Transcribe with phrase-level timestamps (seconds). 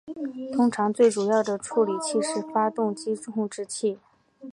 [0.51, 3.99] 通常最主要的处理器是发动机控制器。